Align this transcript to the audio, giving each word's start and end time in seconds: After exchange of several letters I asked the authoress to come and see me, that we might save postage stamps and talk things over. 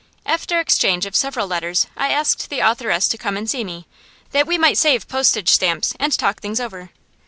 After 0.25 0.59
exchange 0.59 1.05
of 1.05 1.15
several 1.15 1.45
letters 1.45 1.85
I 1.95 2.09
asked 2.11 2.49
the 2.49 2.57
authoress 2.59 3.07
to 3.09 3.19
come 3.19 3.37
and 3.37 3.47
see 3.47 3.63
me, 3.63 3.85
that 4.31 4.47
we 4.47 4.57
might 4.57 4.79
save 4.79 5.07
postage 5.07 5.49
stamps 5.49 5.93
and 5.99 6.11
talk 6.11 6.39
things 6.39 6.59
over. 6.59 6.89